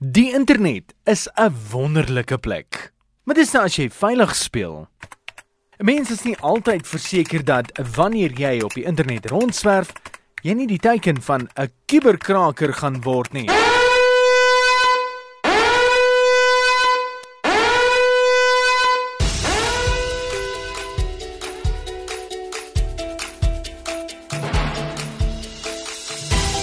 Die 0.00 0.32
internet 0.32 0.94
is 1.04 1.28
'n 1.34 1.52
wonderlike 1.70 2.38
plek. 2.38 2.92
Maar 3.24 3.34
dis 3.34 3.52
nou 3.52 3.64
as 3.64 3.76
jy 3.76 3.90
veilig 3.90 4.34
speel. 4.34 4.88
Mense 5.76 6.12
is 6.12 6.22
nie 6.22 6.36
altyd 6.40 6.86
verseker 6.86 7.44
dat 7.44 7.80
wanneer 7.94 8.30
jy 8.30 8.60
op 8.62 8.74
die 8.74 8.84
internet 8.84 9.26
rondswerf, 9.26 9.92
jy 10.42 10.52
nie 10.52 10.66
die 10.66 10.78
teiken 10.78 11.22
van 11.22 11.48
'n 11.54 11.72
kuberkraker 11.86 12.74
gaan 12.74 13.02
word 13.02 13.32
nie. 13.32 13.77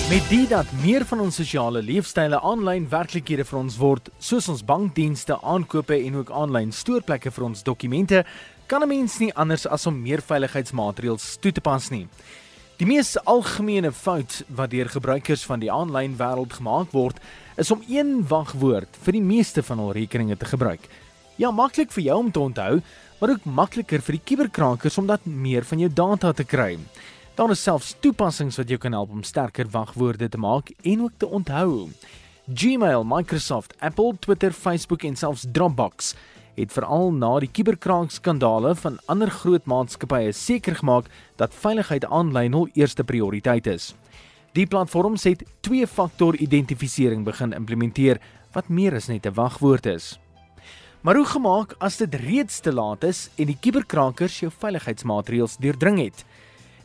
Met 0.05 0.29
dit 0.29 0.49
dat 0.49 0.69
meer 0.83 1.01
van 1.09 1.23
ons 1.23 1.35
sosiale 1.39 1.79
leefstyle 1.81 2.37
aanlyn 2.45 2.83
werklikhede 2.91 3.41
vir 3.49 3.57
ons 3.57 3.77
word, 3.81 4.11
soos 4.21 4.45
ons 4.53 4.61
bankdienste, 4.61 5.33
aankope 5.41 5.97
en 5.97 6.19
ook 6.19 6.29
aanlyn 6.29 6.69
stoorplekke 6.69 7.31
vir 7.33 7.45
ons 7.47 7.63
dokumente, 7.65 8.19
kan 8.69 8.83
'n 8.83 8.87
mens 8.87 9.17
nie 9.17 9.33
anders 9.33 9.65
as 9.65 9.87
om 9.87 10.01
meer 10.01 10.21
veiligheidsmaatreëls 10.21 11.37
toe 11.41 11.51
te 11.51 11.61
pas 11.61 11.89
nie. 11.89 12.07
Die 12.77 12.85
mees 12.85 13.17
algemene 13.25 13.91
fout 13.91 14.43
wat 14.47 14.69
deur 14.69 14.89
gebruikers 14.89 15.43
van 15.43 15.59
die 15.59 15.71
aanlyn 15.71 16.17
wêreld 16.17 16.53
gemaak 16.53 16.91
word, 16.91 17.17
is 17.57 17.71
om 17.71 17.81
een 17.89 18.27
wagwoord 18.27 18.97
vir 19.01 19.11
die 19.11 19.21
meeste 19.21 19.63
van 19.63 19.79
hul 19.79 19.91
rekeninge 19.91 20.37
te 20.37 20.45
gebruik. 20.45 20.87
Ja, 21.37 21.51
maklik 21.51 21.91
vir 21.91 22.03
jou 22.03 22.17
om 22.17 22.31
te 22.31 22.39
onthou, 22.39 22.81
maar 23.19 23.29
ook 23.29 23.45
makliker 23.45 24.01
vir 24.01 24.11
die 24.11 24.25
kuberkrakers 24.25 24.97
om 24.97 25.07
dat 25.07 25.25
meer 25.25 25.63
van 25.63 25.79
jou 25.79 25.89
data 25.89 26.31
te 26.31 26.43
kry. 26.43 26.77
Daar 27.35 27.51
is 27.51 27.63
selfs 27.63 27.95
toepassings 27.99 28.55
wat 28.55 28.69
jou 28.71 28.77
kan 28.79 28.93
help 28.95 29.09
om 29.11 29.23
sterker 29.27 29.67
wagwoorde 29.67 30.29
te 30.31 30.39
maak 30.39 30.69
en 30.87 31.01
ook 31.03 31.17
te 31.17 31.27
onthou. 31.27 31.89
Gmail, 32.47 33.03
Microsoft, 33.03 33.73
Apple, 33.79 34.13
Twitter, 34.19 34.51
Facebook 34.51 35.03
en 35.03 35.17
selfs 35.19 35.43
Dropbox 35.51 36.13
het 36.55 36.71
veral 36.71 37.11
na 37.11 37.33
die 37.43 37.49
kuberkraakskandale 37.51 38.71
van 38.79 38.95
ander 39.11 39.27
groot 39.27 39.65
maatskappye 39.67 40.31
seker 40.31 40.77
gemaak 40.79 41.09
dat 41.35 41.57
veiligheid 41.59 42.07
aanlyn 42.07 42.55
hul 42.55 42.69
eerste 42.73 43.03
prioriteit 43.03 43.67
is. 43.67 43.91
Die 44.55 44.67
platforms 44.71 45.27
het 45.27 45.43
twee-faktor 45.59 46.37
identifisering 46.39 47.25
begin 47.27 47.51
implementeer 47.51 48.21
wat 48.55 48.71
meer 48.71 48.95
as 48.95 49.11
net 49.11 49.27
'n 49.27 49.35
wagwoord 49.35 49.85
is. 49.85 50.19
Maar 51.01 51.15
hoe 51.15 51.25
gemaak 51.25 51.75
as 51.79 51.97
dit 51.97 52.15
reeds 52.15 52.59
te 52.59 52.73
laat 52.73 53.03
is 53.03 53.29
en 53.35 53.45
die 53.45 53.57
kuberkrakers 53.59 54.39
jou 54.39 54.51
veiligheidsmaatreëls 54.51 55.57
deurdring 55.57 55.99
het? 55.99 56.25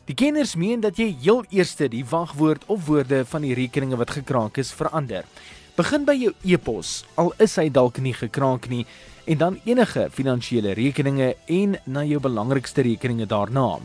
Die 0.09 0.15
kenners 0.17 0.55
meen 0.57 0.81
dat 0.81 0.97
jy 0.97 1.11
heel 1.21 1.43
eers 1.53 1.75
die 1.77 2.05
wagwoord 2.09 2.63
of 2.73 2.87
woorde 2.87 3.21
van 3.25 3.43
die 3.45 3.53
rekeninge 3.53 3.99
wat 4.01 4.15
gekraak 4.15 4.57
is 4.57 4.71
verander. 4.73 5.27
Begin 5.77 6.05
by 6.05 6.15
jou 6.17 6.31
e-pos, 6.41 7.03
al 7.21 7.29
is 7.37 7.53
hy 7.55 7.69
dalk 7.69 7.99
nie 8.01 8.15
gekraak 8.17 8.65
nie, 8.69 8.85
en 9.29 9.37
dan 9.37 9.59
enige 9.63 10.07
finansiële 10.09 10.73
rekeninge 10.73 11.35
en 11.45 11.77
na 11.85 12.03
jou 12.03 12.19
belangrikste 12.19 12.81
rekeninge 12.81 13.29
daarna. 13.29 13.77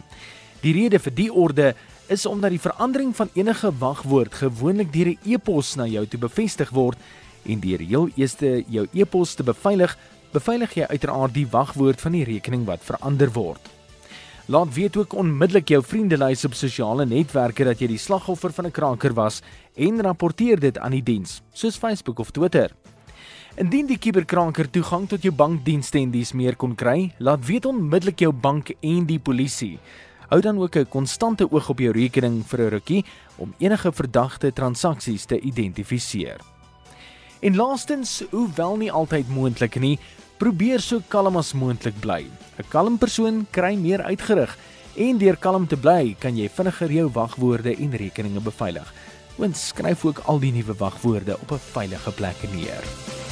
Die 0.65 0.73
rede 0.73 0.99
vir 0.99 1.15
die 1.15 1.29
orde 1.29 1.75
is 2.09 2.25
omdat 2.27 2.57
die 2.57 2.65
verandering 2.65 3.13
van 3.17 3.29
enige 3.37 3.71
wagwoord 3.79 4.41
gewoonlik 4.41 4.93
deur 4.93 5.13
'n 5.13 5.19
e-pos 5.25 5.77
na 5.77 5.87
jou 5.87 6.07
toe 6.07 6.21
bevestig 6.21 6.71
word 6.71 6.99
en 7.45 7.61
deur 7.61 7.79
heel 7.79 8.09
eers 8.17 8.37
jou 8.69 8.89
e-pos 8.93 9.35
te 9.35 9.43
beveilig, 9.43 9.99
beveilig 10.33 10.75
jy 10.75 10.87
uiteraard 10.89 11.35
die 11.35 11.47
wagwoord 11.47 12.01
van 12.01 12.13
die 12.13 12.25
rekening 12.25 12.65
wat 12.65 12.81
verander 12.81 13.31
word. 13.33 13.76
Laat 14.47 14.75
weet 14.75 14.97
ook 14.97 15.15
onmiddellik 15.19 15.69
jou 15.69 15.81
vriendelys 15.83 16.45
op 16.47 16.53
sosiale 16.55 17.03
netwerke 17.07 17.65
dat 17.67 17.81
jy 17.83 17.89
die 17.91 17.99
slagoffer 17.99 18.53
van 18.55 18.67
'n 18.67 18.71
kraker 18.71 19.15
was 19.15 19.43
en 19.75 20.03
rapporteer 20.03 20.61
dit 20.61 20.79
aan 20.79 20.91
die 20.95 21.03
diens, 21.03 21.43
soos 21.53 21.77
Facebook 21.77 22.19
of 22.19 22.31
Twitter. 22.31 22.71
Indien 23.57 23.87
die 23.87 23.99
kuberkraker 23.99 24.71
toegang 24.71 25.09
tot 25.09 25.23
jou 25.23 25.35
bankdienste 25.35 25.99
en 25.99 26.11
dies 26.11 26.33
meer 26.33 26.57
kon 26.57 26.75
kry, 26.75 27.13
laat 27.19 27.47
weet 27.47 27.67
onmiddellik 27.67 28.19
jou 28.19 28.33
bank 28.33 28.71
en 28.81 29.07
die 29.07 29.19
polisie. 29.19 29.79
Hou 30.29 30.41
dan 30.41 30.59
ook 30.59 30.77
'n 30.77 30.87
konstante 30.89 31.51
oog 31.51 31.69
op 31.69 31.79
jou 31.79 31.93
rekening 31.93 32.47
vir 32.47 32.61
'n 32.61 32.71
rukkie 32.71 33.05
om 33.37 33.55
enige 33.59 33.93
verdagte 33.93 34.53
transaksies 34.53 35.25
te 35.25 35.41
identifiseer. 35.41 36.41
En 37.41 37.57
laastens, 37.57 38.23
hoewel 38.31 38.77
nie 38.77 38.93
altyd 38.93 39.29
moontlik 39.29 39.81
nie, 39.81 39.99
probeer 40.39 40.81
so 40.81 41.03
kalm 41.09 41.37
as 41.37 41.53
moontlik 41.53 41.97
bly. 42.01 42.25
'n 42.59 42.69
Kalm 42.69 42.99
persoon 42.99 43.47
kry 43.51 43.75
meer 43.77 44.03
uitgerig 44.03 44.57
en 44.97 45.19
deur 45.19 45.37
kalm 45.37 45.67
te 45.67 45.77
bly, 45.77 46.17
kan 46.19 46.37
jy 46.37 46.49
vinniger 46.49 46.91
jou 46.93 47.09
wagwoorde 47.13 47.77
en 47.77 47.97
rekeninge 47.97 48.41
beveilig. 48.41 48.93
Want 49.37 49.57
skryf 49.57 50.05
ook 50.05 50.25
al 50.25 50.41
die 50.41 50.53
nuwe 50.53 50.75
wagwoorde 50.75 51.37
op 51.41 51.53
'n 51.53 51.65
veilige 51.73 52.13
plek 52.13 52.37
neer. 52.55 53.26